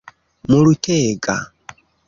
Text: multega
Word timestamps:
multega 0.51 1.35